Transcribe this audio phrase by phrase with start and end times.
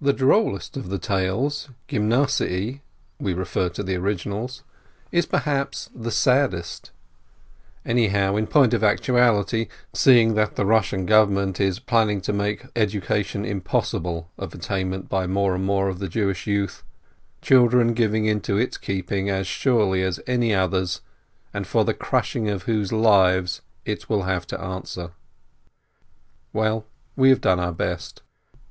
[0.00, 2.80] The drollest of the tales, "Gymnasiye"
[3.18, 4.62] (we refer to the originals),
[5.12, 6.92] is perhaps the saddest,
[7.84, 12.64] anyhow in point of actuality, seeing that the Eussian Government is plan ning to make
[12.74, 16.82] education impossible of attainment by more and more of the Jewish youth—
[17.42, 21.02] children given into its keeping as surely as any others,
[21.52, 25.10] and for the crushing of whose lives it will have to answer.
[26.54, 28.22] Well, we have done our best.